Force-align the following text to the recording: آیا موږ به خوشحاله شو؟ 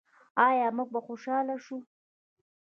آیا 0.47 0.67
موږ 0.75 0.87
به 0.93 0.99
خوشحاله 1.07 1.55
شو؟ 1.65 1.77